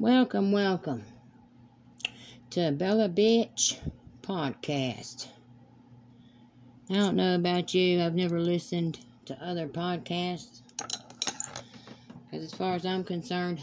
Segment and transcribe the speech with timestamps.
[0.00, 1.04] Welcome, welcome
[2.48, 3.76] to Bella Bitch
[4.22, 5.26] Podcast.
[6.88, 10.62] I don't know about you, I've never listened to other podcasts.
[12.30, 13.62] Because as far as I'm concerned,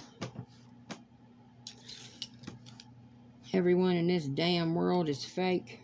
[3.51, 5.79] everyone in this damn world is fake.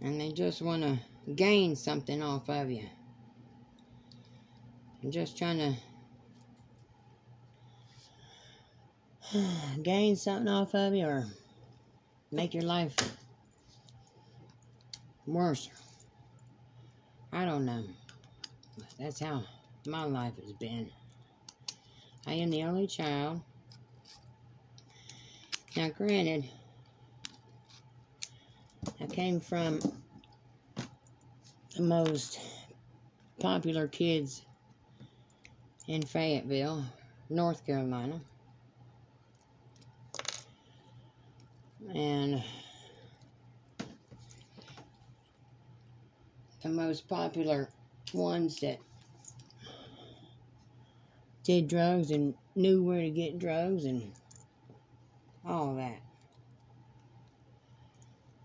[0.00, 1.00] And they just want to
[1.34, 2.84] gain something off of you.
[5.02, 5.74] I'm just trying to
[9.82, 11.26] gain something off of you or
[12.30, 12.94] make your life
[15.26, 15.70] worse.
[17.32, 17.84] I don't know.
[18.98, 19.42] That's how
[19.86, 20.90] my life has been.
[22.26, 23.40] I am the only child.
[25.76, 26.44] Now, granted,
[29.00, 29.80] I came from
[31.74, 32.38] the most
[33.40, 34.42] popular kids
[35.88, 36.84] in Fayetteville,
[37.30, 38.20] North Carolina.
[41.94, 42.42] And
[46.62, 47.68] the most popular
[48.14, 48.78] ones that
[51.42, 54.12] did drugs and knew where to get drugs and
[55.44, 56.00] all that.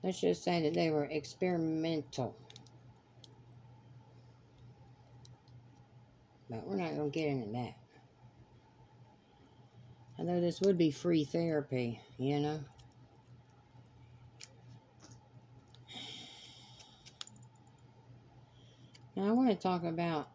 [0.03, 2.35] Let's just say that they were experimental.
[6.49, 7.75] But we're not going to get into that.
[10.17, 12.59] Although this would be free therapy, you know.
[19.17, 20.29] Now I want to talk about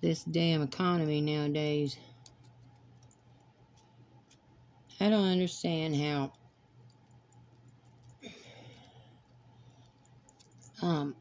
[0.00, 1.96] this damn economy nowadays.
[5.00, 6.30] I don't understand how
[10.82, 11.16] um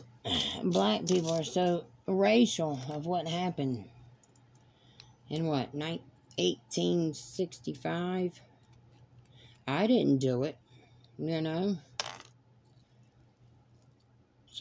[0.64, 3.84] black people are so racial of what happened
[5.28, 8.40] in what 1865
[9.66, 10.56] I didn't do it
[11.18, 11.76] you know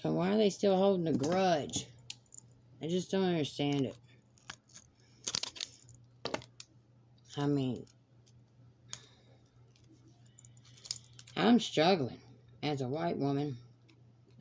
[0.02, 1.86] so why are they still holding a grudge
[2.82, 3.96] I just don't understand it
[7.38, 7.86] I mean
[11.36, 12.20] I'm struggling
[12.64, 13.58] as a white woman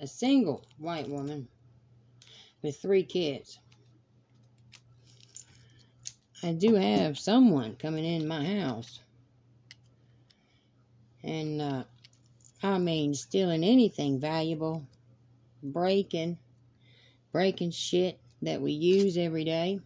[0.00, 1.48] a single white woman
[2.62, 3.58] with three kids.
[6.42, 9.00] I do have someone coming in my house.
[11.22, 11.84] And, uh,
[12.62, 14.82] I mean, stealing anything valuable,
[15.72, 16.38] breaking,
[17.32, 19.80] breaking shit that we use every day.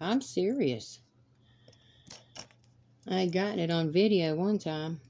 [0.00, 1.00] I'm serious.
[3.08, 5.00] I got it on video one time,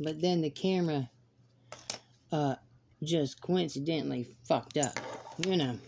[0.00, 1.08] but then the camera,
[2.32, 2.56] uh,
[3.02, 4.98] just coincidentally fucked up,
[5.46, 5.78] you know.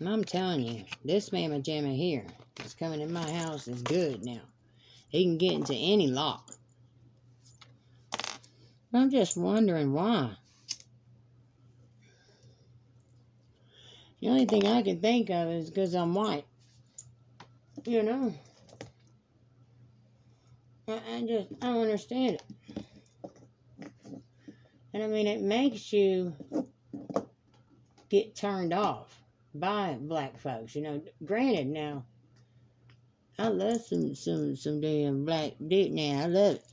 [0.00, 2.26] And I'm telling you, this mamma jamma here
[2.78, 4.40] coming in my house is good now.
[5.08, 6.50] He can get into any lock.
[8.92, 10.36] I'm just wondering why.
[14.24, 16.46] The only thing I can think of is because I'm white.
[17.84, 18.34] You know?
[20.88, 22.42] I, I just, I don't understand it.
[24.94, 26.34] And I mean, it makes you
[28.08, 29.14] get turned off
[29.54, 30.74] by black folks.
[30.74, 32.06] You know, granted, now,
[33.38, 36.22] I love some, some, some damn black dick now.
[36.22, 36.64] I love it.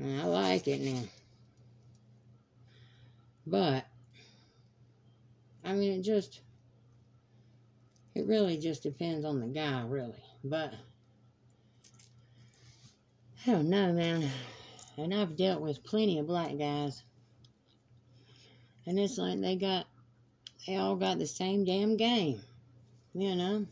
[0.00, 1.02] I like it now.
[3.44, 3.86] But,
[5.64, 6.40] I mean, it just,
[8.14, 10.22] it really just depends on the guy, really.
[10.42, 10.74] But,
[13.46, 14.30] I don't know, man
[14.96, 17.02] and I've dealt with plenty of black guys.
[18.86, 19.86] And it's like they got,
[20.66, 22.40] they all got the same damn game.
[23.14, 23.66] You know?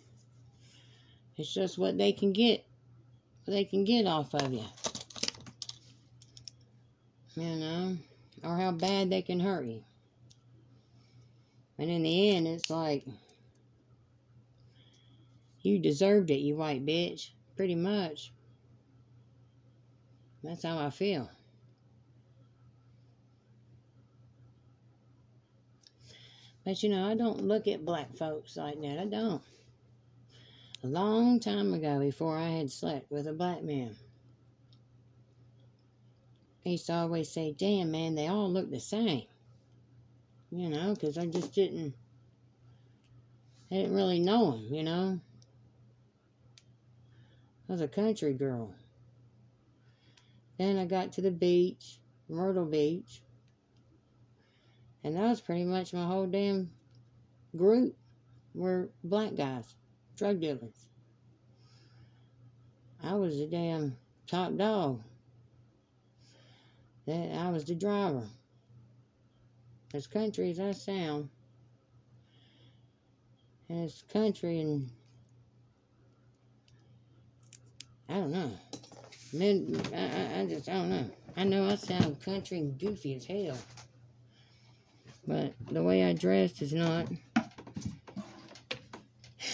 [1.37, 2.65] It's just what they can get,
[3.47, 4.65] they can get off of you.
[7.37, 7.97] You know?
[8.45, 9.83] Or how bad they can hurt you.
[11.83, 13.05] And in the end, it's like,
[15.63, 17.31] you deserved it, you white bitch.
[17.57, 18.33] Pretty much.
[20.45, 21.29] That's how I feel.
[26.65, 29.01] But you know, I don't look at black folks like that.
[29.01, 29.43] I don't.
[30.85, 33.97] A long time ago, before I had slept with a black man,
[36.65, 39.27] I used to always say, damn, man, they all look the same.
[40.55, 41.95] You know, because I just didn't,
[43.71, 45.19] I didn't really know him, you know.
[47.67, 48.75] I was a country girl.
[50.59, 53.23] Then I got to the beach, Myrtle Beach.
[55.03, 56.71] And that was pretty much my whole damn
[57.57, 57.97] group
[58.55, 59.75] were black guys,
[60.19, 60.89] drug dealers.
[63.03, 63.97] I was the damn
[64.27, 65.01] top dog.
[67.07, 68.29] That I was the driver.
[69.95, 71.29] As country as I sound,
[73.69, 74.89] it's country and
[78.09, 78.51] I don't know.
[79.35, 81.11] I, I, I just I don't know.
[81.37, 83.59] I know I sound country and goofy as hell,
[85.27, 87.07] but the way I dressed is not.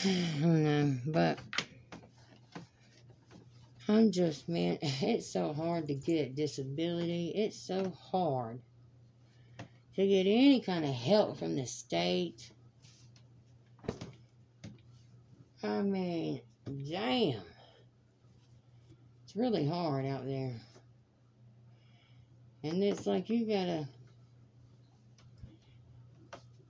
[0.05, 1.41] I don't know, but
[3.89, 7.33] I'm just, man, it's so hard to get disability.
[7.35, 8.61] It's so hard
[9.99, 12.53] to get any kind of help from the state.
[15.61, 17.43] I mean, damn.
[19.25, 20.55] It's really hard out there.
[22.63, 23.89] And it's like you gotta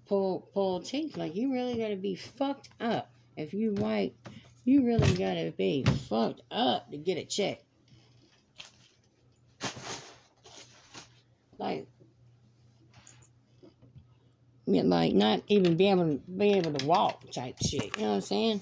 [0.07, 1.19] pull pull teeth.
[1.19, 3.11] Like you really gotta be fucked up.
[3.37, 4.15] If you white,
[4.65, 7.63] you really gotta be fucked up to get a check.
[11.59, 11.89] Like
[14.69, 17.97] like not even be able to be able to walk type shit.
[17.97, 18.61] You know what I'm saying?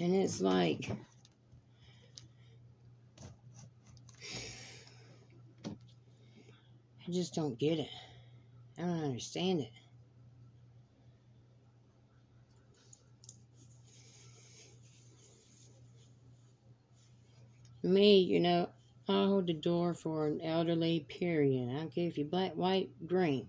[0.00, 0.90] And it's like
[7.06, 7.90] I just don't get it.
[8.76, 9.70] I don't understand it.
[17.82, 18.68] Me, you know,
[19.06, 21.68] I'll hold the door for an elderly, period.
[21.70, 23.48] I don't care if you're black, white, green.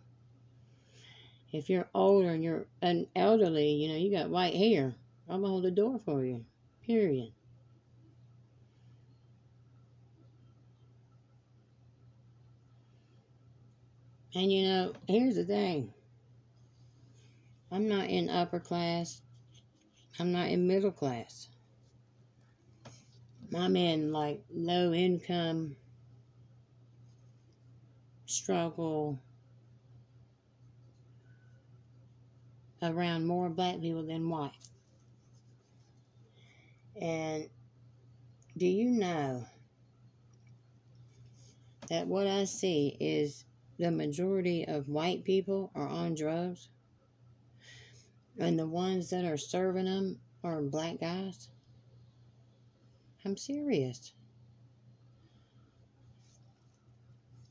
[1.53, 4.95] If you're older and you're an elderly, you know, you got white hair,
[5.29, 6.43] I'm gonna hold the door for you,
[6.85, 7.31] period.
[14.33, 15.93] And you know, here's the thing
[17.71, 19.21] I'm not in upper class,
[20.19, 21.47] I'm not in middle class.
[23.57, 25.77] I'm in like low income,
[28.25, 29.19] struggle
[32.81, 34.51] around more black people than white.
[37.01, 37.49] And
[38.57, 39.45] do you know
[41.89, 43.45] that what I see is
[43.77, 46.69] the majority of white people are on drugs?
[48.37, 51.49] And the ones that are serving them are black guys?
[53.25, 54.13] I'm serious.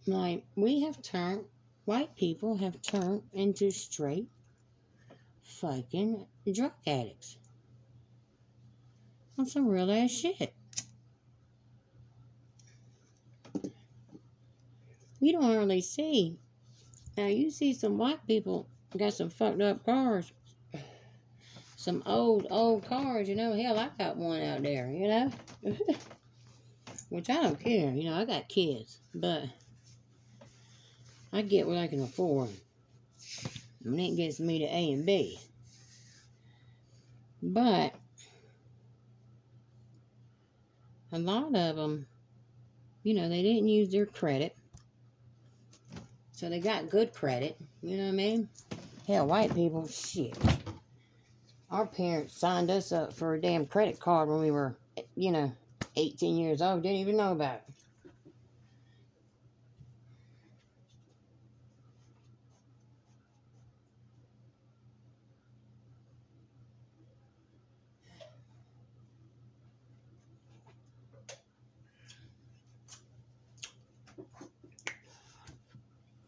[0.06, 1.44] Like, we have turned,
[1.84, 4.28] white people have turned into straight
[5.42, 7.38] fucking drug addicts.
[9.36, 10.54] On some real ass shit.
[15.20, 16.38] You don't hardly see.
[17.16, 20.32] Now, you see some white people got some fucked up cars
[21.84, 23.52] some old, old cars, you know.
[23.52, 25.30] Hell, I got one out there, you know.
[27.10, 28.16] Which I don't care, you know.
[28.16, 29.42] I got kids, but
[31.30, 32.48] I get what I can afford.
[33.84, 35.38] And that gets me to A and B.
[37.42, 37.94] But
[41.12, 42.06] a lot of them,
[43.02, 44.56] you know, they didn't use their credit.
[46.32, 47.58] So they got good credit.
[47.82, 48.48] You know what I mean?
[49.06, 50.34] Hell, white people, shit.
[51.70, 54.76] Our parents signed us up for a damn credit card when we were,
[55.16, 55.52] you know,
[55.96, 56.82] 18 years old.
[56.82, 57.62] Didn't even know about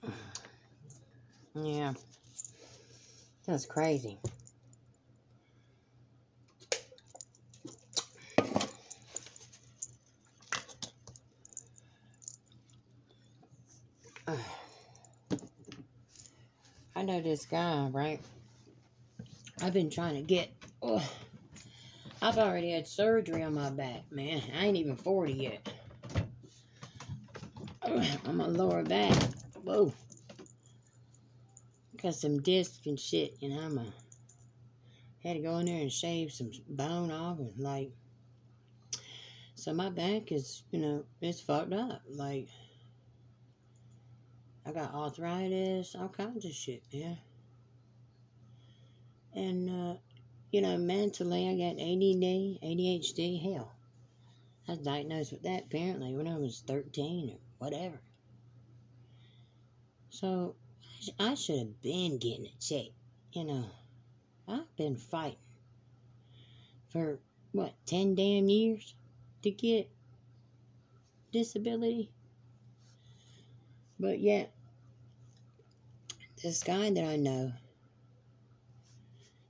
[0.04, 0.10] it.
[1.54, 1.94] Yeah.
[3.46, 4.18] That's crazy.
[14.28, 14.36] I
[17.02, 18.20] know this guy, right?
[19.62, 20.50] I've been trying to get.
[20.82, 21.02] Oh,
[22.20, 24.42] I've already had surgery on my back, man.
[24.58, 25.72] I ain't even 40 yet.
[28.26, 29.16] on my lower back.
[29.62, 29.92] Whoa.
[32.02, 33.60] Got some discs and shit, know.
[33.60, 33.86] I'm a,
[35.22, 37.90] had to go in there and shave some bone off and like.
[39.54, 42.02] So my back is, you know, it's fucked up.
[42.08, 42.48] Like,
[44.66, 47.18] I got arthritis, all kinds of shit, man.
[49.32, 49.98] And, uh,
[50.50, 53.72] you know, mentally, I got ADD, ADHD, hell.
[54.66, 58.00] I was diagnosed with that apparently when I was 13 or whatever.
[60.10, 60.56] So
[61.20, 62.90] I should have been getting a check.
[63.32, 63.66] You know,
[64.48, 65.36] I've been fighting
[66.88, 67.20] for
[67.52, 68.94] what, 10 damn years
[69.42, 69.88] to get
[71.30, 72.10] disability?
[74.00, 74.52] But yet,
[76.42, 77.52] this guy that I know,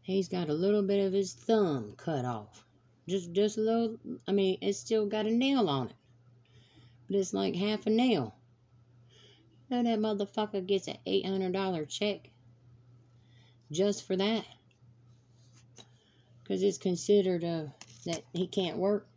[0.02, 2.64] he's got a little bit of his thumb cut off.
[3.08, 5.96] Just, just a little, I mean, it's still got a nail on it.
[7.08, 8.34] But it's like half a nail.
[9.68, 12.30] You know that motherfucker gets an $800 check
[13.70, 14.44] just for that.
[16.42, 17.64] Because it's considered uh,
[18.04, 19.08] that he can't work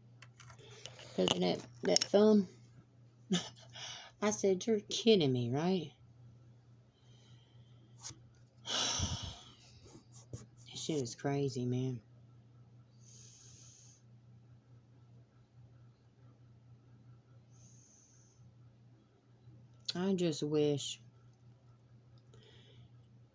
[1.09, 2.47] because of that, that thumb.
[4.21, 5.91] I said, You're kidding me, right?
[10.89, 11.99] Shit is crazy, man.
[19.95, 20.99] I just wish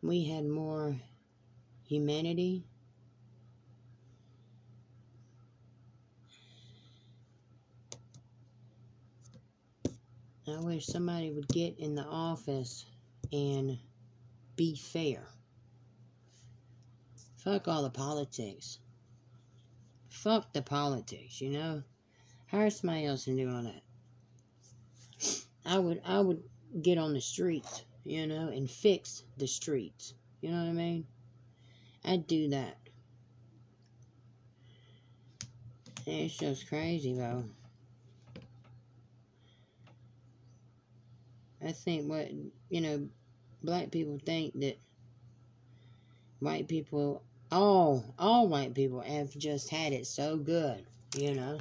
[0.02, 0.96] we had more
[1.86, 2.64] humanity.
[10.48, 12.84] I wish somebody would get in the office
[13.32, 13.78] and
[14.56, 15.33] be fair.
[17.44, 18.78] Fuck all the politics.
[20.08, 21.82] Fuck the politics, you know?
[22.50, 23.82] Hire somebody else and do all that.
[25.66, 26.42] I would I would
[26.82, 30.14] get on the streets, you know, and fix the streets.
[30.40, 31.06] You know what I mean?
[32.04, 32.76] I'd do that.
[36.06, 37.44] It's just crazy, though.
[41.64, 42.30] I think what,
[42.68, 43.08] you know,
[43.62, 44.78] black people think that
[46.40, 47.22] white people,
[47.54, 50.84] all, all white people have just had it so good,
[51.16, 51.58] you know?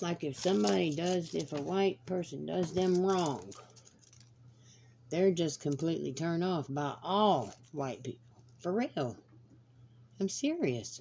[0.00, 3.50] like if somebody does, if a white person does them wrong,
[5.10, 8.20] they're just completely turned off by all white people.
[8.58, 9.16] For real.
[10.20, 11.00] I'm serious.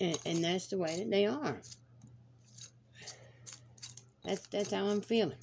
[0.00, 1.60] And, and that's the way that they are.
[4.24, 5.36] That's that's how I'm feeling.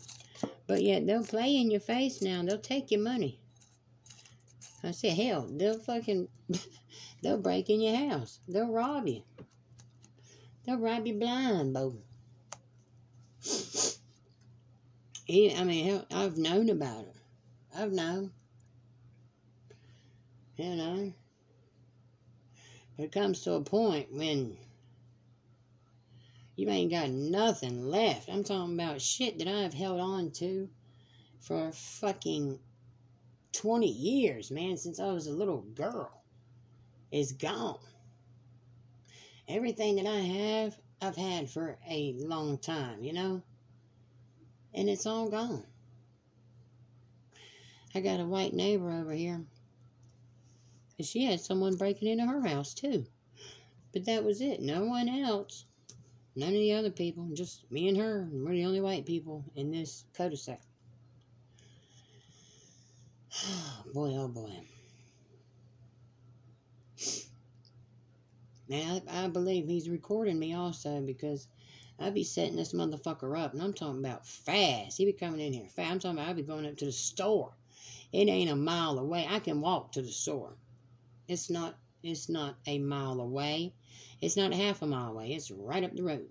[0.72, 2.44] But yet they'll play in your face now.
[2.44, 3.38] They'll take your money.
[4.82, 6.30] I said, hell, they'll fucking
[7.22, 8.40] They'll break in your house.
[8.48, 9.22] They'll rob you.
[10.64, 11.98] They'll rob you blind, Bo.
[15.30, 17.16] I mean, I've known about it.
[17.78, 18.32] I've known.
[20.56, 21.14] You know.
[22.96, 24.56] But it comes to a point when
[26.62, 28.30] you ain't got nothing left.
[28.30, 30.70] I'm talking about shit that I've held on to
[31.40, 32.60] for fucking
[33.54, 36.22] 20 years, man, since I was a little girl
[37.12, 37.80] is gone.
[39.48, 43.42] Everything that I have, I've had for a long time, you know?
[44.76, 45.66] And it's all gone.
[47.96, 49.42] I got a white neighbor over here.
[51.00, 53.08] And she had someone breaking into her house, too.
[53.94, 54.62] But that was it.
[54.62, 55.66] No one else.
[56.36, 57.28] None of the other people.
[57.34, 58.22] Just me and her.
[58.22, 60.62] And we're the only white people in this cul-de-sac.
[63.94, 64.52] boy, oh boy.
[68.70, 71.48] Man, I, I believe he's recording me also because
[72.00, 74.98] I be setting this motherfucker up, and I'm talking about fast.
[74.98, 75.92] He be coming in here fast.
[75.92, 77.52] I'm talking about I be going up to the store.
[78.14, 79.28] It ain't a mile away.
[79.30, 80.54] I can walk to the store.
[81.28, 81.76] It's not.
[82.02, 83.74] It's not a mile away.
[84.22, 85.32] It's not half a mile away.
[85.34, 86.30] It's right up the road.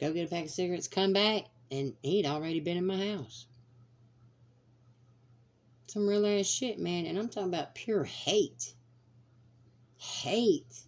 [0.00, 3.46] Go get a pack of cigarettes, come back, and he'd already been in my house.
[5.86, 7.06] Some real ass shit, man.
[7.06, 8.74] And I'm talking about pure hate
[10.04, 10.82] hate.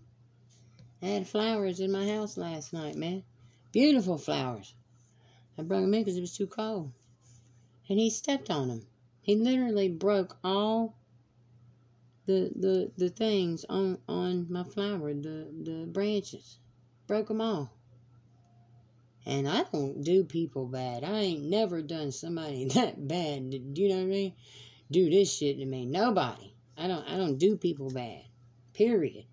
[1.03, 3.23] I had flowers in my house last night, man.
[3.73, 4.75] Beautiful flowers.
[5.59, 6.93] I brought them in because it was too cold.
[7.89, 8.87] And he stepped on them.
[9.23, 10.95] He literally broke all
[12.27, 16.59] the the the things on on my flower, the the branches.
[17.07, 17.73] Broke them all.
[19.25, 21.03] And I don't do people bad.
[21.03, 23.51] I ain't never done somebody that bad.
[23.51, 24.33] Do you know what I mean?
[24.91, 25.87] Do this shit to me.
[25.87, 26.53] Nobody.
[26.77, 28.23] I don't I don't do people bad.
[28.75, 29.25] Period.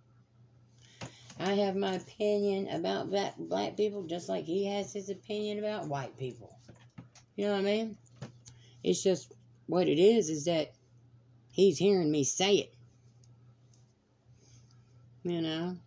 [1.40, 5.88] I have my opinion about black, black people just like he has his opinion about
[5.88, 6.58] white people.
[7.36, 7.98] You know what I mean?
[8.84, 9.34] It's just
[9.66, 10.74] what it is is that
[11.52, 12.74] he's hearing me say it.
[15.24, 15.78] You know?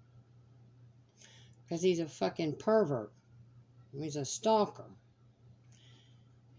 [1.65, 3.13] Because he's a fucking pervert.
[3.99, 4.91] He's a stalker.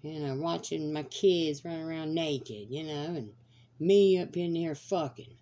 [0.02, 3.34] You know, watching my kids run around naked, you know, and
[3.80, 5.36] me up in there fucking.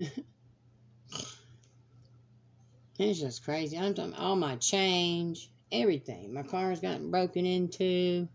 [2.98, 3.78] It's just crazy.
[3.78, 6.34] I'm talking all my change, everything.
[6.34, 8.28] My car's gotten broken into.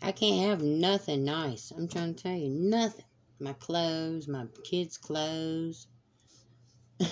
[0.00, 1.72] I can't have nothing nice.
[1.72, 3.04] I'm trying to tell you, nothing.
[3.40, 5.88] My clothes, my kids' clothes.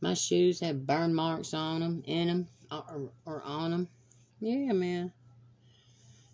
[0.00, 3.88] my shoes have burn marks on them, in them, or, or on them.
[4.40, 5.12] Yeah, man.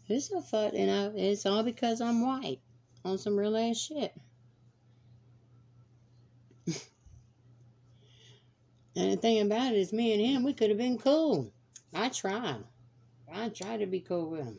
[0.08, 2.58] It's a fuck, you know, it's all because I'm white
[3.04, 4.12] on some real ass shit.
[8.96, 11.52] and the thing about it is, me and him, we could have been cool.
[11.94, 12.64] I tried.
[13.32, 14.58] I tried to be cool with him.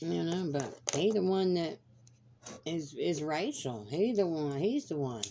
[0.00, 1.78] You know, but he the one that
[2.64, 3.86] is is racial.
[3.90, 4.58] He the one.
[4.58, 5.22] He's the one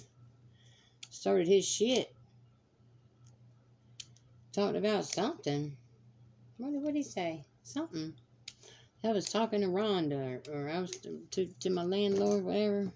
[1.21, 2.11] started his shit.
[4.53, 5.77] Talking about something.
[6.57, 7.45] What did what he say?
[7.63, 8.13] Something.
[9.03, 12.91] I was talking to Rhonda, or, or I was to, to, to my landlord, whatever.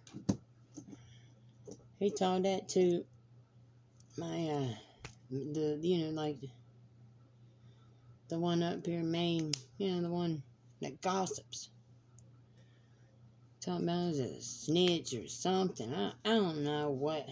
[2.00, 3.06] He told that to
[4.18, 4.76] my, uh,
[5.30, 6.38] the, you know, like,
[8.30, 10.42] the one up here in Maine, you know, the one
[10.82, 11.70] that gossips.
[13.66, 15.92] Talking about it a snitch or something.
[15.92, 17.28] I, I don't know what.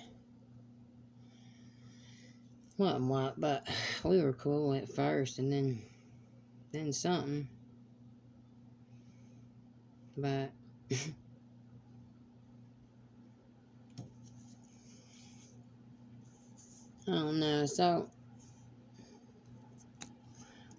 [2.75, 3.67] What and what, but
[4.03, 5.79] we were cool at first, and then,
[6.71, 7.47] then something.
[10.17, 10.49] But
[10.91, 10.95] I
[17.05, 17.67] don't know.
[17.67, 18.09] So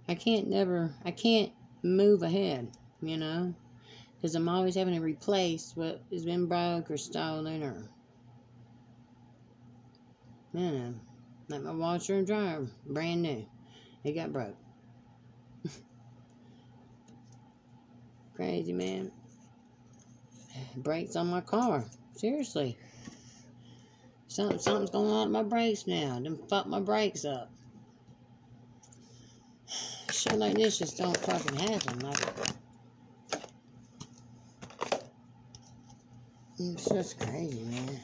[0.09, 1.53] I can't never, I can't
[1.85, 3.55] move ahead, you know,
[4.25, 7.91] because I'm always having to replace what has been broke or stolen or,
[10.55, 10.95] you know,
[11.49, 13.45] like my washer and dryer, brand new.
[14.03, 14.57] It got broke.
[18.35, 19.13] Crazy, man.
[20.77, 21.85] Brakes on my car.
[22.17, 22.79] Seriously.
[24.29, 26.19] Something, something's going on with my brakes now.
[26.19, 27.51] Them fuck my brakes up.
[30.11, 31.99] Shit like this just don't fucking happen.
[31.99, 32.64] Like,
[36.59, 38.01] it's just crazy, man.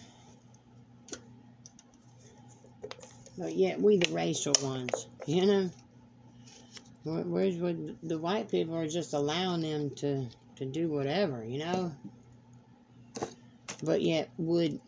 [3.38, 5.70] But yet, we the racial ones, you know?
[7.04, 7.56] Whereas
[8.02, 11.92] the white people are just allowing them to, to do whatever, you know?
[13.82, 14.80] But yet, would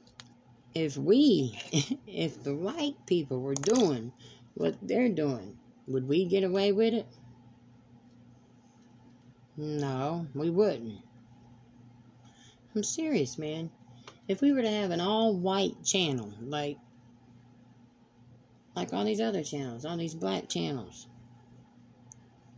[0.75, 1.59] if we,
[2.07, 4.13] if the white people were doing
[4.55, 7.07] what they're doing, would we get away with it?
[9.57, 11.01] No, we wouldn't.
[12.75, 13.71] I'm serious, man.
[14.29, 16.79] If we were to have an all-white channel, like
[18.75, 21.07] like all these other channels, all these black channels,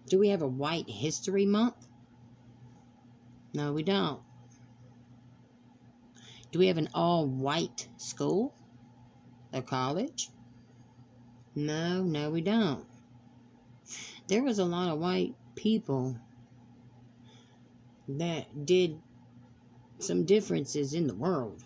[0.09, 1.89] do we have a white history month?
[3.53, 4.21] No, we don't.
[6.53, 8.55] Do we have an all white school?
[9.53, 10.29] A college?
[11.57, 12.85] No, no, we don't.
[14.29, 16.17] There was a lot of white people
[18.09, 19.01] that did
[20.07, 21.63] some differences in the world.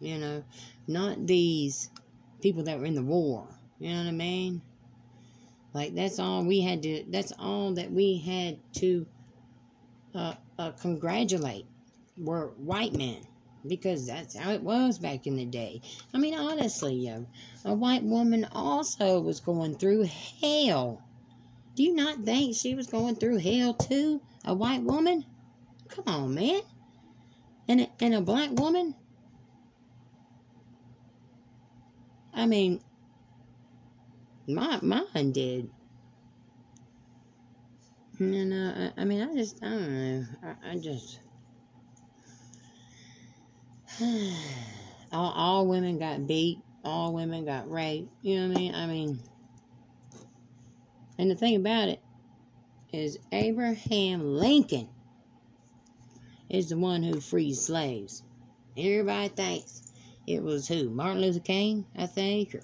[0.00, 0.44] You know,
[0.86, 1.90] not these
[2.42, 3.48] people that were in the war.
[3.78, 4.62] You know what I mean?
[5.72, 7.04] Like that's all we had to.
[7.08, 9.06] That's all that we had to
[10.14, 11.66] uh, uh, congratulate
[12.16, 13.26] were white men
[13.66, 15.80] because that's how it was back in the day.
[16.14, 17.26] I mean, honestly, yo,
[17.64, 20.08] a white woman also was going through
[20.40, 21.02] hell.
[21.74, 24.22] Do you not think she was going through hell too?
[24.44, 25.26] A white woman?
[25.88, 26.62] Come on, man.
[27.68, 28.94] And a, and a black woman?
[32.32, 32.80] I mean,
[34.46, 35.70] my mine did.
[38.18, 40.26] You uh, know, I, I mean, I just, I don't know.
[40.42, 41.20] I, I just.
[45.12, 46.58] all, all women got beat.
[46.84, 48.12] All women got raped.
[48.22, 48.74] You know what I mean?
[48.74, 49.20] I mean,
[51.18, 52.00] and the thing about it
[52.92, 54.88] is Abraham Lincoln
[56.48, 58.22] is the one who frees slaves.
[58.76, 59.92] Everybody thinks
[60.26, 60.90] it was who?
[60.90, 62.62] Martin Luther King, I think, or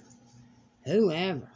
[0.85, 1.49] whoever.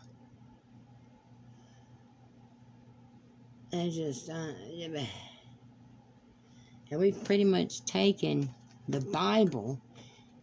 [3.73, 4.53] I just, uh,
[6.91, 8.49] and we've pretty much taken
[8.89, 9.81] the Bible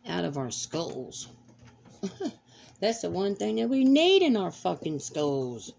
[0.08, 1.30] out of our schools.
[2.80, 5.74] that's the one thing that we need in our fucking schools.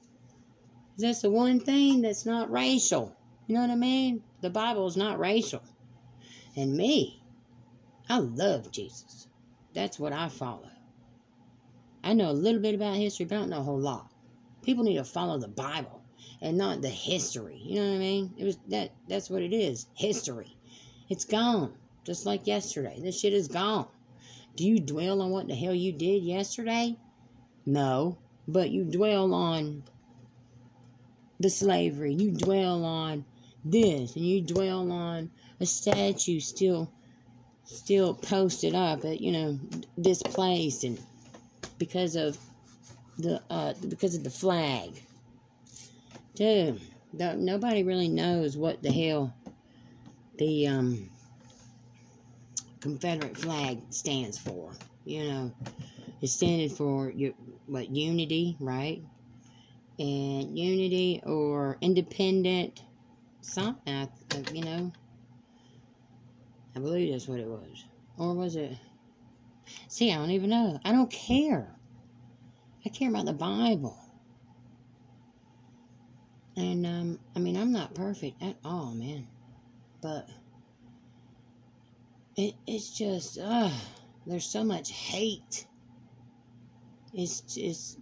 [0.96, 3.14] That's the one thing that's not racial.
[3.46, 4.22] You know what I mean?
[4.40, 5.62] The Bible is not racial.
[6.56, 7.22] And me,
[8.08, 9.28] I love Jesus.
[9.74, 10.70] That's what I follow.
[12.02, 14.12] I know a little bit about history, but I don't know a whole lot.
[14.62, 16.02] People need to follow the Bible
[16.40, 17.60] and not the history.
[17.62, 18.34] You know what I mean?
[18.36, 19.86] It was that that's what it is.
[19.94, 20.56] History.
[21.08, 21.74] It's gone.
[22.04, 23.00] Just like yesterday.
[23.00, 23.88] This shit is gone.
[24.56, 26.96] Do you dwell on what the hell you did yesterday?
[27.66, 28.18] No.
[28.46, 29.84] But you dwell on
[31.40, 32.12] the slavery.
[32.14, 33.24] You dwell on
[33.64, 35.30] this and you dwell on
[35.66, 36.90] statue still
[37.64, 39.58] still posted up at you know
[40.00, 40.98] displaced and
[41.78, 42.38] because of
[43.18, 45.02] the uh because of the flag.
[46.34, 46.80] Dude
[47.12, 49.32] nobody really knows what the hell
[50.38, 51.10] the um
[52.80, 54.72] confederate flag stands for
[55.04, 55.52] you know.
[56.20, 57.32] It standing for your
[57.66, 59.02] what unity right?
[59.98, 62.82] And unity or independent
[63.42, 64.08] something
[64.52, 64.92] you know
[66.76, 67.84] I believe that's what it was.
[68.18, 68.76] Or was it?
[69.88, 70.78] See, I don't even know.
[70.84, 71.74] I don't care.
[72.84, 73.98] I care about the Bible.
[76.56, 79.26] And, um, I mean, I'm not perfect at all, man.
[80.00, 80.28] But
[82.36, 83.70] it, it's just, uh,
[84.26, 85.66] there's so much hate.
[87.12, 87.98] It's just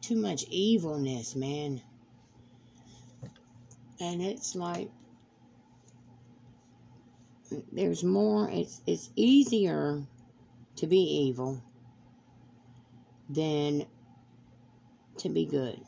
[0.00, 1.80] too much evilness, man.
[4.00, 4.90] And it's like,
[7.72, 10.02] there's more it's it's easier
[10.76, 11.62] to be evil
[13.28, 13.86] than
[15.18, 15.80] to be good.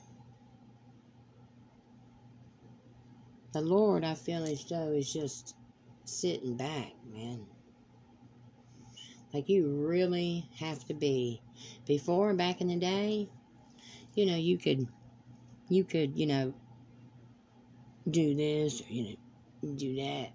[3.52, 5.54] The Lord, I feel as though, is just
[6.04, 7.46] sitting back, man.
[9.32, 11.40] Like you really have to be.
[11.86, 13.28] Before, back in the day,
[14.14, 14.86] you know, you could,
[15.68, 16.54] you could, you know,
[18.10, 19.16] do this or, you
[19.62, 20.32] know, do that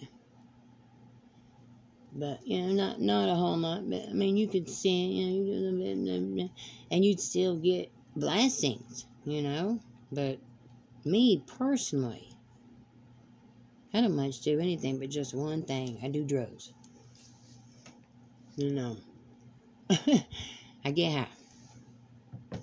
[2.13, 3.89] but you know, not not a whole lot.
[3.89, 6.50] But I mean, you could sin, you know,
[6.89, 9.80] and you'd still get blessings, you know.
[10.12, 10.39] But
[11.06, 12.30] me personally,
[13.93, 16.00] I don't much do anything but just one thing.
[16.04, 16.74] I do drugs.
[18.58, 18.97] You know,
[20.86, 22.60] I get high,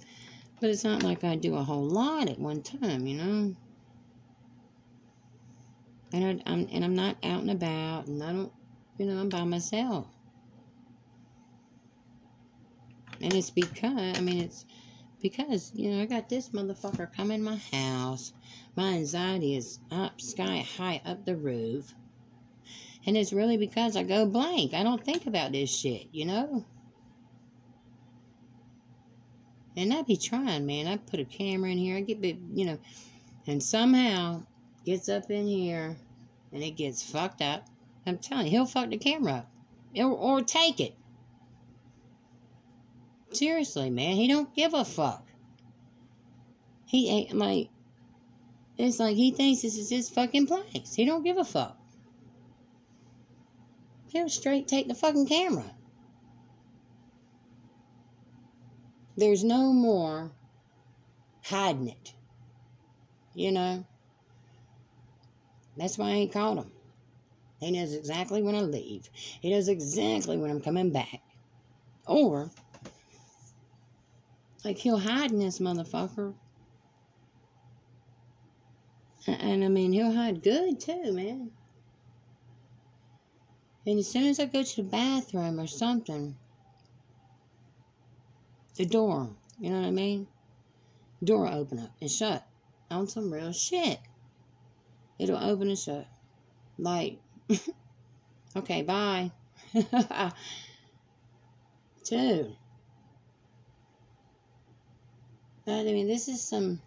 [0.61, 3.57] but it's not like I do a whole lot at one time, you know.
[6.13, 8.53] And I, I'm and I'm not out and about, and I don't
[8.99, 10.07] you know, I'm by myself.
[13.21, 14.65] And it's because, I mean, it's
[15.21, 18.33] because, you know, I got this motherfucker come in my house.
[18.77, 21.95] My anxiety is up sky high up the roof.
[23.07, 24.75] And it's really because I go blank.
[24.75, 26.65] I don't think about this shit, you know?
[29.77, 30.87] And I be trying, man.
[30.87, 31.97] I put a camera in here.
[31.97, 32.79] I get, you know,
[33.47, 34.43] and somehow
[34.85, 35.97] gets up in here
[36.53, 37.69] and it gets fucked up.
[38.09, 39.51] I'm telling you, he'll fuck the camera up.
[39.97, 40.95] Or, or take it.
[43.33, 45.27] Seriously, man, he don't give a fuck.
[46.87, 47.69] He ain't like
[48.79, 50.95] it's like he thinks this is his fucking place.
[50.95, 51.77] He don't give a fuck.
[54.09, 55.75] He'll straight take the fucking camera.
[59.17, 60.31] There's no more
[61.43, 62.15] hiding it.
[63.35, 63.85] You know?
[65.77, 66.71] That's why I ain't called him.
[67.61, 69.09] He knows exactly when I leave.
[69.15, 71.21] He knows exactly when I'm coming back.
[72.07, 72.51] Or,
[74.65, 76.35] like, he'll hide in this motherfucker.
[79.27, 81.51] And I mean, he'll hide good too, man.
[83.87, 86.37] And as soon as I go to the bathroom or something,
[88.77, 90.29] the door, you know what I mean?
[91.25, 92.47] Door open up and shut
[92.91, 93.99] on some real shit.
[95.19, 96.07] It'll open and shut.
[96.79, 97.19] Like,
[98.57, 99.31] okay, bye.
[102.05, 102.57] Dude.
[105.67, 106.81] I mean, this is some.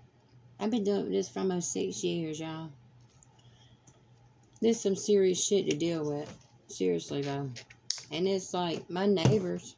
[0.59, 2.69] I've been doing this for almost six years, y'all.
[4.59, 6.31] This is some serious shit to deal with.
[6.67, 7.49] Seriously, though.
[8.11, 9.75] And it's like, my neighbors,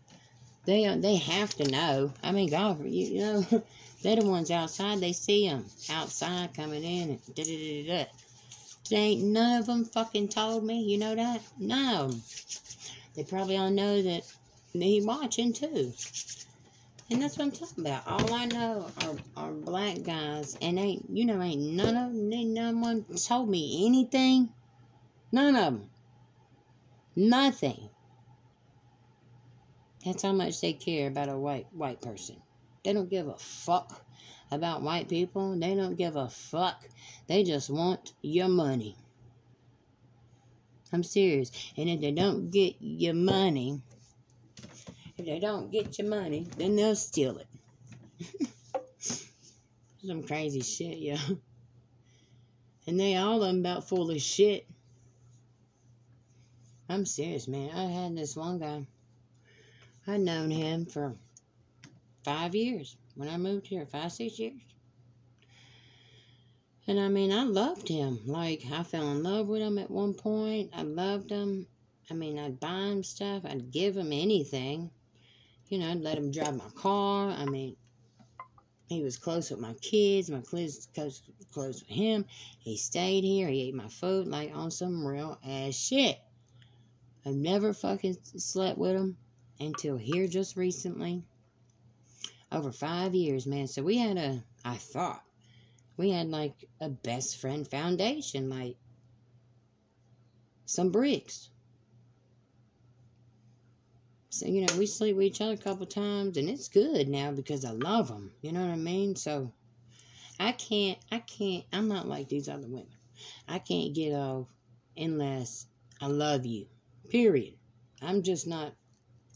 [0.66, 2.14] they uh, they have to know.
[2.24, 3.42] I mean, God, you, you know,
[4.04, 5.00] they're the ones outside.
[5.00, 8.06] They see them outside coming in and da da da da.
[8.90, 10.84] They ain't none of them fucking told me.
[10.84, 11.42] You know that?
[11.58, 12.12] No.
[13.16, 14.24] They probably all know that
[14.74, 15.94] he watching too.
[17.10, 18.08] And that's what I'm talking about.
[18.08, 19.16] All I know are,
[19.46, 23.50] are black guys, and ain't you know ain't none of them, ain't no one told
[23.50, 24.50] me anything.
[25.32, 25.90] None of them.
[27.16, 27.90] Nothing.
[30.04, 32.38] That's how much they care about a white white person.
[32.84, 34.03] They don't give a fuck
[34.54, 35.58] about white people.
[35.58, 36.84] They don't give a fuck.
[37.28, 38.96] They just want your money.
[40.92, 41.52] I'm serious.
[41.76, 43.82] And if they don't get your money,
[45.18, 48.48] if they don't get your money, then they'll steal it.
[50.06, 51.16] Some crazy shit, yo.
[52.86, 54.68] And they all of them about full of shit.
[56.90, 57.72] I'm serious, man.
[57.74, 58.86] I had this one guy.
[60.06, 61.16] I'd known him for
[62.24, 64.62] five years when I moved here, five, six years.
[66.88, 68.20] And I mean, I loved him.
[68.26, 70.72] Like, I fell in love with him at one point.
[70.76, 71.66] I loved him.
[72.12, 74.92] I mean, I'd buy him stuff, I'd give him anything.
[75.70, 77.30] You know, I'd let him drive my car.
[77.30, 77.78] I mean,
[78.88, 82.26] he was close with my kids, my kids close, close with him.
[82.60, 83.48] He stayed here.
[83.48, 86.20] He ate my food like on some real ass shit.
[87.26, 89.18] I've never fucking slept with him
[89.60, 91.24] until here just recently.
[92.54, 93.68] Over five years, man.
[93.68, 95.24] So we had a, I thought,
[95.98, 98.78] we had like a best friend foundation, like
[100.66, 101.50] some bricks.
[104.30, 107.32] So, you know, we sleep with each other a couple times and it's good now
[107.32, 108.32] because I love them.
[108.42, 109.16] You know what I mean?
[109.16, 109.52] So,
[110.40, 112.88] I can't, I can't, I'm not like these other women.
[113.48, 114.48] I can't get off
[114.98, 115.68] unless
[116.02, 116.68] I love you.
[117.10, 117.56] Period.
[118.02, 118.74] I'm just not,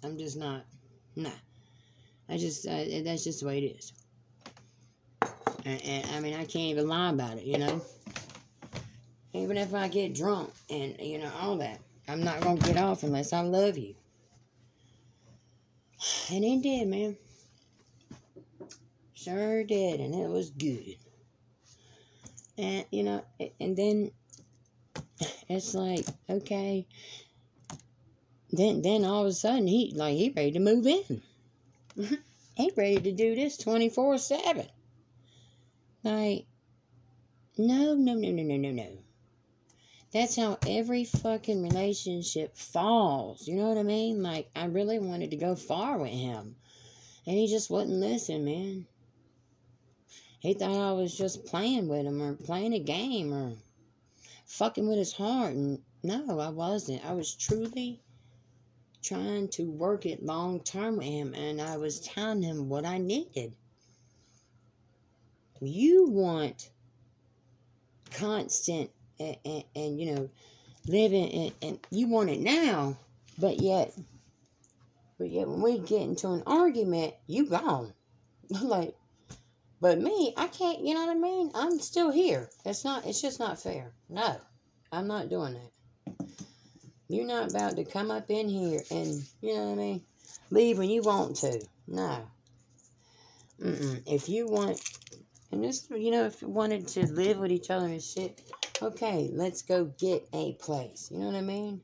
[0.04, 0.66] I'm just not,
[1.16, 1.30] nah.
[2.30, 3.94] I just, uh, that's just the way it is.
[5.66, 7.82] And, and, I mean, I can't even lie about it, you know?
[9.34, 13.04] Even if I get drunk and, you know, all that, I'm not to get off
[13.04, 13.96] unless I love you.
[16.32, 17.18] And it did, man.
[19.14, 20.96] Sure did, and it was good.
[22.58, 23.24] And, you know,
[23.60, 24.12] and then
[25.50, 26.86] it's like, okay.
[28.52, 31.22] Then, then all of a sudden, he, like, he ready to move in.
[32.56, 34.68] he ready to do this 24 7.
[36.04, 36.46] Like,
[37.58, 38.98] no, no, no, no, no, no, no.
[40.14, 43.48] That's how every fucking relationship falls.
[43.48, 44.22] You know what I mean?
[44.22, 46.56] Like, I really wanted to go far with him.
[47.26, 48.86] And he just wouldn't listen, man.
[50.40, 53.54] He thought I was just playing with him or playing a game or
[54.46, 55.54] fucking with his heart.
[55.54, 57.04] And no, I wasn't.
[57.04, 58.02] I was truly
[59.08, 61.34] trying to work it long term with him.
[61.34, 63.54] And I was telling him what I needed.
[65.62, 66.70] You want
[68.12, 70.30] constant and, and, and you know,
[70.88, 72.98] living and, and you want it now,
[73.40, 73.94] but yet,
[75.18, 77.94] but yet when we get into an argument, you gone.
[78.62, 78.96] like,
[79.80, 81.52] but me, I can't, you know what I mean?
[81.56, 82.50] I'm still here.
[82.66, 83.92] It's not, it's just not fair.
[84.10, 84.36] No,
[84.92, 85.72] I'm not doing that.
[87.10, 90.02] You're not about to come up in here and, you know what I mean?
[90.52, 91.62] Leave when you want to.
[91.88, 92.28] No.
[93.62, 94.04] Mm-mm.
[94.06, 94.80] If you want,
[95.52, 98.42] and this, you know, if you wanted to live with each other and shit,
[98.82, 101.10] okay, let's go get a place.
[101.12, 101.82] You know what I mean?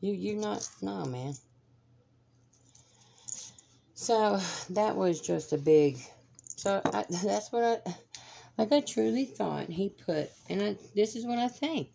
[0.00, 1.34] You you not no man.
[3.94, 4.38] So
[4.70, 5.98] that was just a big.
[6.56, 7.96] So I, that's what I
[8.56, 8.72] like.
[8.72, 11.88] I truly thought he put, and I, this is what I think.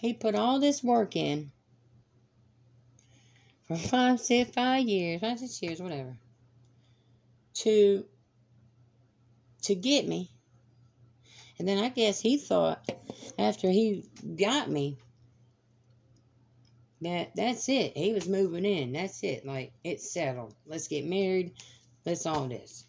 [0.00, 1.50] He put all this work in
[3.66, 6.16] for five, six, five years, five, six years, whatever,
[7.54, 8.04] to
[9.62, 10.30] to get me
[11.58, 12.88] and then I guess he thought
[13.38, 14.04] after he
[14.36, 14.96] got me
[17.00, 17.96] that that's it.
[17.96, 18.92] He was moving in.
[18.92, 19.46] That's it.
[19.46, 20.54] Like, it's settled.
[20.66, 21.52] Let's get married.
[22.04, 22.84] Let's all this.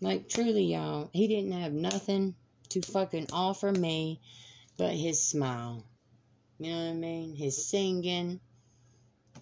[0.00, 2.34] Like, truly, y'all, he didn't have nothing
[2.74, 4.20] to fucking offer me
[4.76, 5.84] but his smile.
[6.58, 7.34] You know what I mean?
[7.34, 8.40] His singing,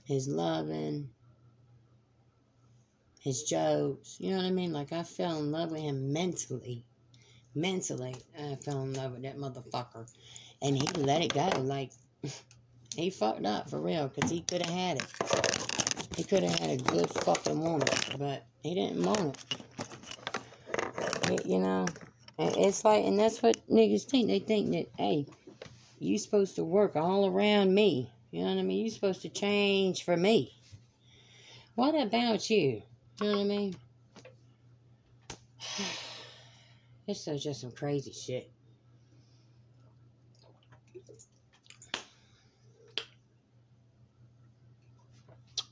[0.05, 1.11] his loving,
[3.21, 4.17] his jokes.
[4.19, 4.73] You know what I mean?
[4.73, 6.85] Like I fell in love with him mentally.
[7.55, 10.11] Mentally, I fell in love with that motherfucker.
[10.63, 11.49] And he let it go.
[11.61, 11.91] Like,
[12.97, 16.17] he fucked up for real because he could have had it.
[16.17, 19.37] He could have had a good fucking woman, but he didn't want
[21.31, 21.47] it.
[21.47, 21.87] You know?
[22.57, 24.29] It's like, and that's what niggas think.
[24.29, 25.27] They think that, hey,
[25.99, 28.11] you supposed to work all around me.
[28.31, 28.85] You know what I mean?
[28.85, 30.53] you supposed to change for me.
[31.75, 32.83] What about you?
[33.21, 33.77] You know what I mean?
[37.05, 38.49] This is just some crazy shit.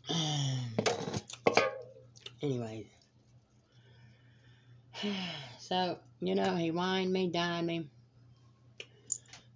[2.42, 2.90] anyway.
[5.58, 7.88] So, you know, he whined me, dined me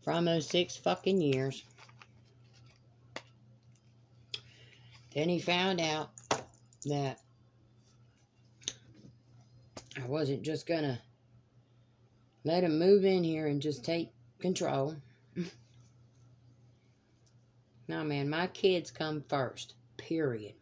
[0.05, 1.65] for almost six fucking years.
[5.13, 6.11] Then he found out
[6.87, 7.19] that
[9.97, 11.01] I wasn't just gonna
[12.45, 14.95] let him move in here and just take control.
[17.89, 20.55] no, man, my kids come first, period.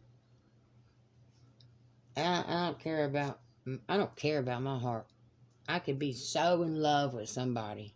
[2.16, 3.40] I, I don't care about,
[3.88, 5.06] I don't care about my heart.
[5.68, 7.94] I could be so in love with somebody.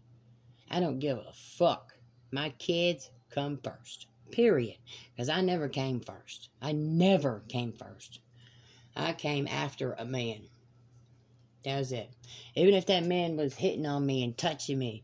[0.70, 1.94] I don't give a fuck.
[2.30, 4.06] My kids come first.
[4.30, 4.76] Period.
[5.14, 6.50] Because I never came first.
[6.62, 8.20] I never came first.
[8.94, 10.42] I came after a man.
[11.64, 12.10] That was it.
[12.54, 15.02] Even if that man was hitting on me and touching me,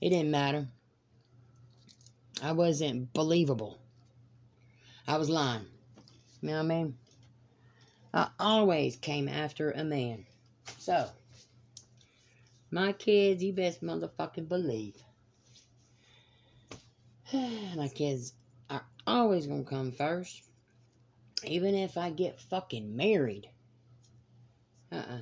[0.00, 0.68] it didn't matter.
[2.40, 3.78] I wasn't believable.
[5.08, 5.66] I was lying.
[6.40, 6.94] You know what I mean?
[8.12, 10.26] I always came after a man.
[10.78, 11.08] So,
[12.70, 14.96] my kids, you best motherfucking believe.
[17.32, 18.32] my kids
[18.70, 20.42] are always gonna come first.
[21.44, 23.48] Even if I get fucking married.
[24.90, 25.20] Uh-uh.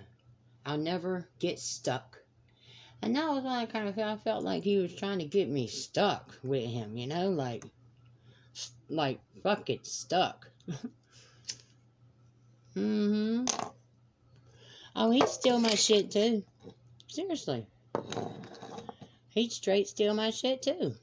[0.64, 2.18] I'll never get stuck.
[3.02, 5.24] And that was when I kind of felt, I felt like he was trying to
[5.24, 7.64] get me stuck with him, you know, like,
[8.88, 10.50] like fucking stuck.
[12.76, 13.44] mm-hmm.
[14.94, 16.42] Oh, he'd steal my shit too.
[17.08, 17.66] Seriously.
[19.30, 20.94] He'd straight steal my shit too.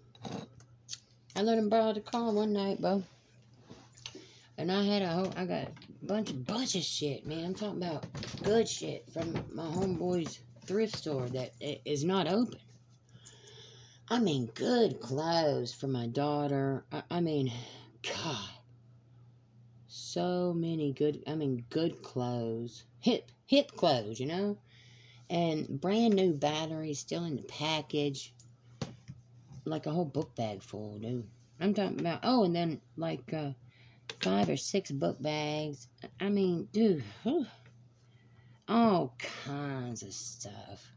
[1.35, 3.03] I let him borrow the car one night, bro.
[4.57, 7.45] And I had a whole, I got a bunch of bunch of shit, man.
[7.45, 8.05] I'm talking about
[8.43, 12.59] good shit from my homeboy's thrift store that is not open.
[14.09, 16.85] I mean, good clothes for my daughter.
[16.91, 17.51] I, I mean,
[18.03, 18.49] God,
[20.13, 21.23] so many good.
[21.27, 24.57] I mean, good clothes, hip hip clothes, you know,
[25.29, 28.33] and brand new batteries still in the package,
[29.65, 31.27] like a whole book bag full, dude.
[31.59, 32.19] I'm talking about.
[32.23, 33.33] Oh, and then like.
[33.33, 33.51] uh
[34.21, 35.87] five or six book bags.
[36.19, 37.45] I mean, dude, whew,
[38.67, 40.93] all kinds of stuff.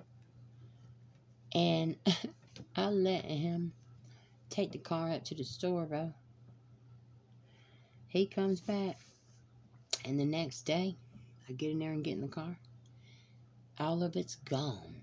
[1.55, 1.97] And
[2.77, 3.73] I let him
[4.51, 6.13] take the car up to the store, bro.
[8.09, 8.99] He comes back,
[10.05, 10.97] and the next day,
[11.49, 12.59] I get in there and get in the car.
[13.79, 15.03] All of it's gone.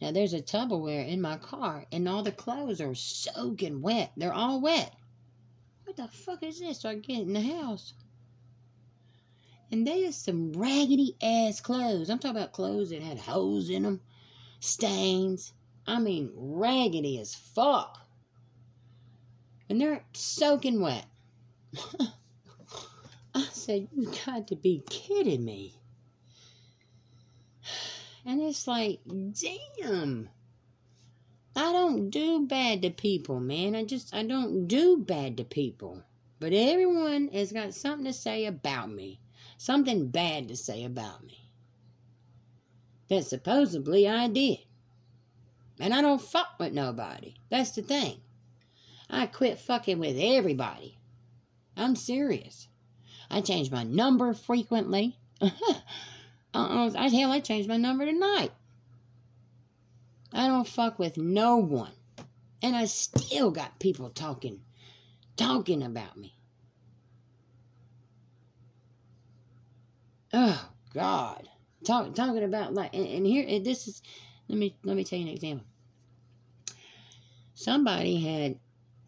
[0.00, 4.12] Now, there's a Tupperware in my car, and all the clothes are soaking wet.
[4.16, 4.94] They're all wet.
[5.84, 6.80] What the fuck is this?
[6.80, 7.92] So I get in the house.
[9.70, 12.10] And there's some raggedy ass clothes.
[12.10, 14.00] I'm talking about clothes that had holes in them,
[14.58, 15.52] stains.
[15.86, 17.98] I mean, raggedy as fuck.
[19.70, 21.06] And they're soaking wet.
[23.34, 25.76] I said, You got to be kidding me.
[28.26, 30.28] And it's like, damn.
[31.54, 33.76] I don't do bad to people, man.
[33.76, 36.02] I just, I don't do bad to people.
[36.40, 39.20] But everyone has got something to say about me.
[39.56, 41.38] Something bad to say about me.
[43.08, 44.58] That supposedly I did.
[45.78, 47.34] And I don't fuck with nobody.
[47.50, 48.20] That's the thing.
[49.10, 50.98] I quit fucking with everybody.
[51.76, 52.68] I'm serious.
[53.30, 55.18] I change my number frequently.
[55.42, 58.52] uh-uh, I, hell, I changed my number tonight.
[60.32, 61.92] I don't fuck with no one.
[62.62, 64.60] And I still got people talking,
[65.36, 66.34] talking about me.
[70.32, 71.48] Oh God,
[71.84, 74.02] Talk, talking about like, and, and here and this is.
[74.48, 75.66] Let me let me tell you an example.
[77.54, 78.58] Somebody had.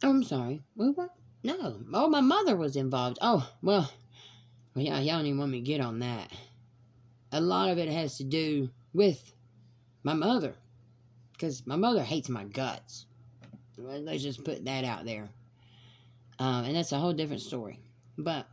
[0.02, 0.62] I'm sorry.
[0.74, 1.10] What?
[1.44, 1.80] No.
[1.92, 3.18] Oh, my mother was involved.
[3.20, 3.90] Oh, well.
[4.74, 6.32] Well, yeah, y'all don't even want me to get on that.
[7.30, 9.32] A lot of it has to do with
[10.02, 10.54] my mother
[11.32, 13.06] because my mother hates my guts.
[13.76, 15.28] Let's just put that out there.
[16.38, 17.80] Um, and that's a whole different story.
[18.16, 18.46] But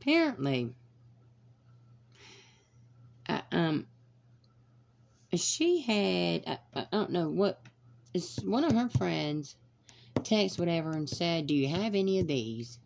[0.00, 0.74] apparently,
[3.28, 3.86] uh, um,
[5.34, 7.60] she had, I, I don't know what,
[8.14, 9.56] it's one of her friends
[10.24, 12.78] text whatever and said, Do you have any of these?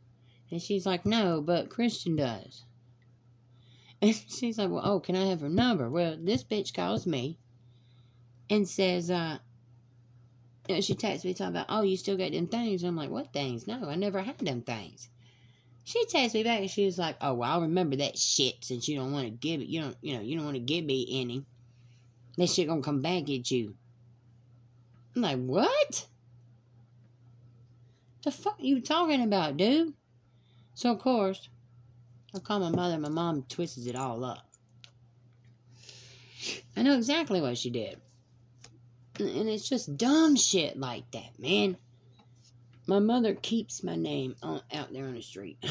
[0.51, 2.65] And she's like, No, but Christian does.
[4.03, 5.89] And she's like, Well, oh, can I have her number?
[5.89, 7.39] Well, this bitch calls me
[8.51, 9.39] and says, uh,
[10.69, 12.83] know, she texts me talking about, oh, you still got them things.
[12.83, 13.67] I'm like, what things?
[13.67, 15.09] No, I never had them things.
[15.85, 18.89] She texts me back and she was like, oh, well, I'll remember that shit since
[18.89, 20.85] you don't want to give it, you don't, you know, you don't want to give
[20.85, 21.45] me any.
[22.39, 23.75] That shit gonna come back at you.
[25.15, 26.07] I'm like, what?
[28.25, 29.93] The fuck you talking about, dude?
[30.73, 31.51] So of course,
[32.35, 32.99] I call my mother.
[32.99, 34.49] My mom twists it all up.
[36.75, 38.01] I know exactly what she did.
[39.19, 41.77] And it's just dumb shit like that, man.
[42.87, 45.63] My mother keeps my name on, out there on the street.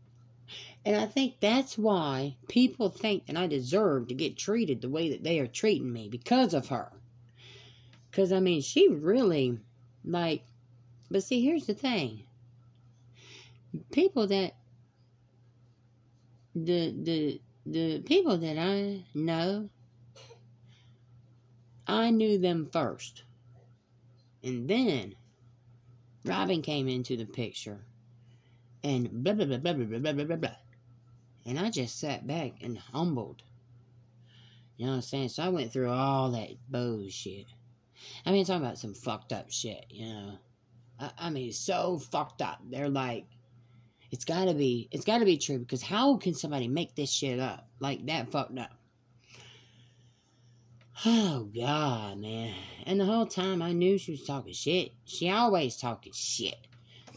[0.86, 5.10] and I think that's why people think that I deserve to get treated the way
[5.10, 6.90] that they are treating me because of her.
[8.10, 9.58] Because, I mean, she really,
[10.04, 10.44] like,
[11.12, 12.24] but see, here's the thing
[13.90, 14.54] people that,
[16.54, 19.70] the, the, the people that I know
[21.86, 23.24] I knew them first.
[24.42, 25.14] And then
[26.24, 27.84] Robin came into the picture
[28.82, 30.56] and blah, blah, blah, blah, blah, blah, blah, blah, blah.
[31.44, 33.42] And I just sat back and humbled.
[34.76, 35.28] You know what I'm saying?
[35.28, 37.46] So I went through all that bullshit.
[38.26, 40.38] I mean, talking about some fucked up shit, you know.
[41.18, 42.60] I, mean, so fucked up.
[42.68, 43.26] They're like,
[44.10, 47.68] it's gotta be, it's gotta be true because how can somebody make this shit up
[47.80, 48.70] like that fucked up?
[51.04, 52.54] Oh God, man!
[52.86, 54.92] And the whole time I knew she was talking shit.
[55.04, 56.54] She always talking shit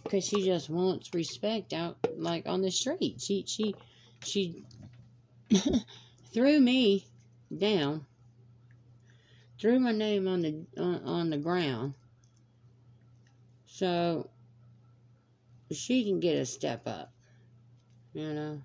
[0.02, 3.22] because she just wants respect out like on the street.
[3.22, 3.76] She she
[4.24, 4.64] she
[6.34, 7.06] threw me
[7.56, 8.06] down,
[9.60, 11.94] threw my name on the on, on the ground,
[13.76, 14.30] so
[15.70, 17.12] she can get a step up,
[18.14, 18.62] you know,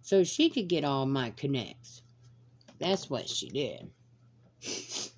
[0.00, 2.00] so she could get all my connects.
[2.78, 3.90] That's what she did.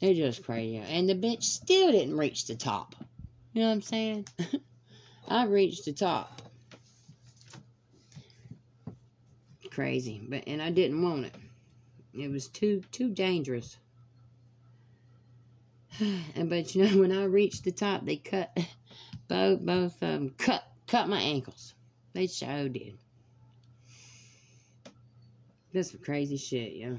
[0.00, 0.78] They're just crazy.
[0.78, 2.96] And the bitch still didn't reach the top.
[3.52, 4.26] You know what I'm saying?
[5.28, 6.42] I reached the top.
[9.70, 10.22] Crazy.
[10.28, 11.34] But and I didn't want it.
[12.14, 13.76] It was too too dangerous.
[16.34, 18.56] And but you know when I reached the top they cut
[19.28, 21.74] both both of them cut cut my ankles.
[22.12, 22.98] They sure did.
[25.72, 26.98] That's some crazy shit, yo.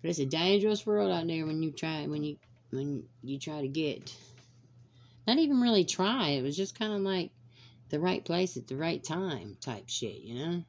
[0.00, 2.36] But it's a dangerous world out there when you try when you
[2.70, 4.14] when you try to get
[5.26, 6.28] not even really try.
[6.30, 7.30] It was just kind of like
[7.88, 10.64] the right place at the right time type shit, you know?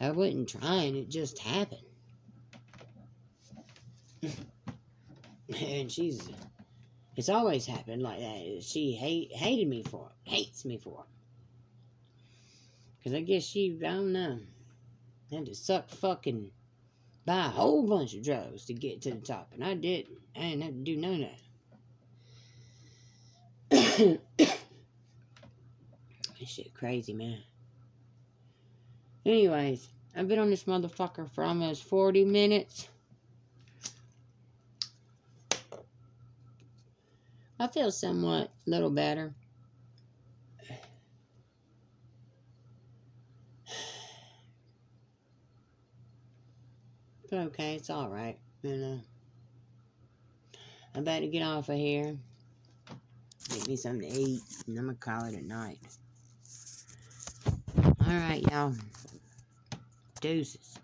[0.00, 1.80] I wasn't trying, it just happened.
[5.54, 6.28] and she's
[7.16, 8.62] it's always happened like that.
[8.62, 13.04] She hate hated me for it, hates me for it.
[13.04, 14.38] Cause I guess she I don't know
[15.32, 16.50] had to suck fucking
[17.24, 20.18] buy a whole bunch of drugs to get to the top, and I didn't.
[20.36, 21.20] I didn't have to do none of
[23.70, 24.20] that.
[24.38, 24.58] this
[26.48, 27.38] shit crazy, man.
[29.24, 32.88] Anyways, I've been on this motherfucker for almost 40 minutes.
[37.58, 39.34] I feel somewhat little better.
[47.30, 49.00] But okay, it's alright, you know.
[50.94, 52.16] I better get off of here.
[53.48, 55.80] Get me something to eat, and I'm gonna call it a night.
[58.06, 58.74] Alright, y'all.
[60.20, 60.75] Deuces.